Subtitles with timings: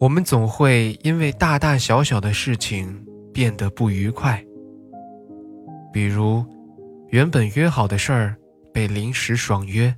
[0.00, 4.40] 我们总会因为大大小小的事情变得不愉快，
[5.92, 6.44] 比如
[7.08, 8.36] 原本约好的事儿
[8.72, 9.92] 被临时爽约，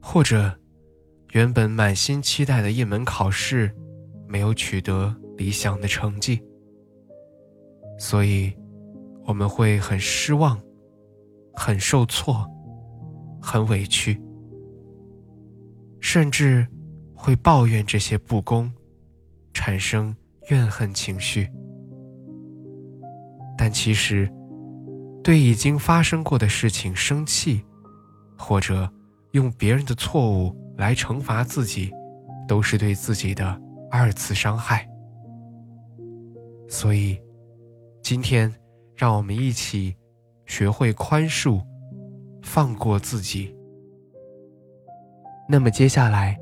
[0.00, 0.52] 或者
[1.30, 3.72] 原本满心期待的一门考试
[4.26, 6.42] 没有取得理想的成绩，
[8.00, 8.52] 所以
[9.24, 10.60] 我们会很失望、
[11.54, 12.44] 很受挫、
[13.40, 14.20] 很委屈，
[16.00, 16.66] 甚至。
[17.22, 18.68] 会抱怨这些不公，
[19.54, 20.12] 产生
[20.48, 21.48] 怨恨情绪。
[23.56, 24.28] 但其实，
[25.22, 27.64] 对已经发生过的事情生气，
[28.36, 28.92] 或者
[29.30, 31.92] 用别人的错误来惩罚自己，
[32.48, 33.56] 都是对自己的
[33.88, 34.84] 二次伤害。
[36.68, 37.16] 所以，
[38.02, 38.52] 今天
[38.96, 39.94] 让我们一起
[40.46, 41.64] 学会宽恕，
[42.42, 43.56] 放过自己。
[45.48, 46.41] 那么接下来。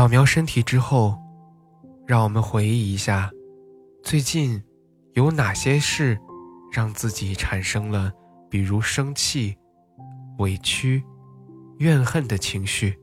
[0.00, 1.14] 扫描身体之后，
[2.06, 3.30] 让我们回忆一下，
[4.02, 4.64] 最近
[5.12, 6.18] 有哪些事
[6.72, 8.10] 让自己产生了，
[8.48, 9.54] 比如生气、
[10.38, 11.04] 委屈、
[11.80, 12.98] 怨恨的情绪。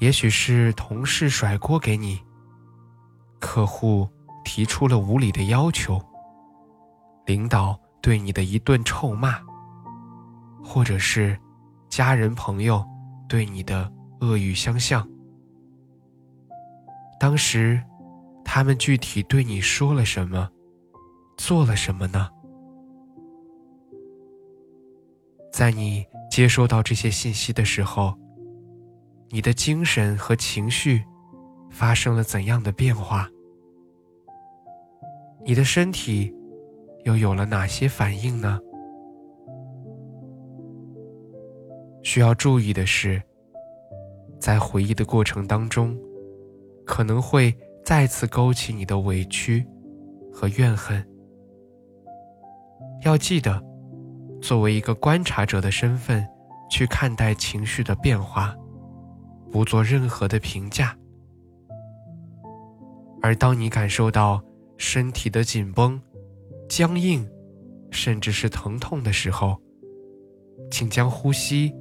[0.00, 2.18] 也许是同事甩锅给你。
[3.38, 4.08] 客户
[4.42, 6.00] 提出了无理的要求，
[7.26, 9.38] 领导对你的一顿臭骂，
[10.64, 11.38] 或者是
[11.90, 12.82] 家人朋友
[13.28, 13.92] 对你的
[14.24, 15.06] 恶语相向，
[17.20, 17.80] 当时
[18.44, 20.48] 他们具体对你说了什么，
[21.36, 22.30] 做了什么呢？
[25.52, 28.18] 在你接收到这些信息的时候，
[29.28, 31.04] 你的精神和情绪
[31.70, 33.28] 发生了怎样的变化？
[35.44, 36.34] 你的身体
[37.04, 38.58] 又有了哪些反应呢？
[42.02, 43.22] 需要注意的是，
[44.44, 45.98] 在回忆的过程当中，
[46.84, 47.50] 可能会
[47.82, 49.66] 再次勾起你的委屈
[50.30, 51.02] 和怨恨。
[53.06, 53.64] 要记得，
[54.42, 56.22] 作为一个观察者的身份
[56.70, 58.54] 去看待情绪的变化，
[59.50, 60.94] 不做任何的评价。
[63.22, 64.44] 而当你感受到，
[64.76, 65.98] 身体的紧绷、
[66.68, 67.26] 僵硬，
[67.90, 69.58] 甚至是疼痛的时候，
[70.70, 71.74] 请将呼吸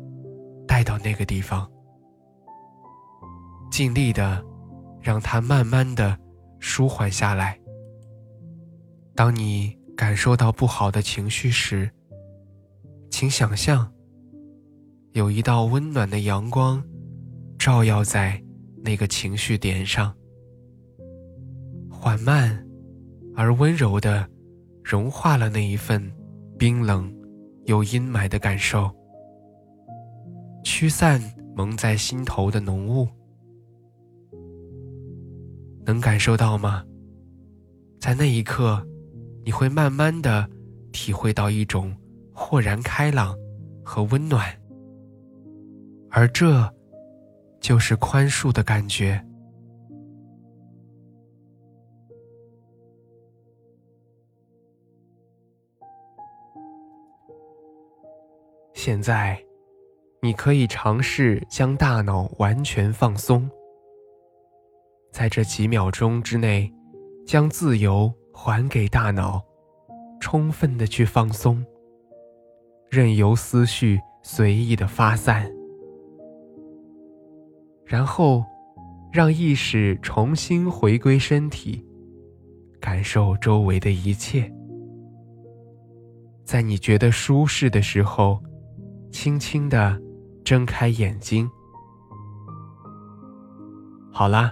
[0.66, 1.70] 带到那个地方，
[3.74, 4.40] 尽力的
[5.02, 6.16] 让它慢慢的
[6.60, 7.60] 舒缓下来。
[9.16, 11.90] 当你感受到不好的情绪时，
[13.10, 13.92] 请想象
[15.14, 16.84] 有一道温暖的阳光
[17.58, 18.40] 照耀在
[18.84, 20.16] 那个情绪点上，
[21.90, 22.64] 缓慢。
[23.36, 24.30] 而温柔的，
[24.84, 26.14] 融化了那一份
[26.60, 27.12] 冰冷
[27.66, 28.96] 又阴霾的感受，
[30.64, 31.20] 驱散
[31.56, 33.08] 蒙在心头的浓雾。
[35.86, 36.84] 能感受到吗？
[38.00, 38.86] 在那一刻，
[39.46, 40.50] 你会慢慢的
[40.92, 41.96] 体会到一种
[42.34, 43.38] 豁然开朗
[43.84, 44.46] 和温暖，
[46.10, 46.70] 而这，
[47.62, 49.24] 就是宽恕的感觉。
[58.74, 59.42] 现在，
[60.22, 63.50] 你可以尝试将大脑完全放松，
[65.14, 66.74] 在这几秒钟之内，
[67.24, 69.40] 将自由还给大脑，
[70.20, 71.64] 充分的去放松，
[72.90, 75.48] 任由思绪随意的发散，
[77.86, 78.44] 然后
[79.12, 81.86] 让意识重新回归身体，
[82.82, 84.52] 感受周围的一切，
[86.44, 88.42] 在你觉得舒适的时候。
[89.12, 90.02] 轻轻的
[90.44, 91.48] 睁开眼睛。
[94.12, 94.52] 好啦，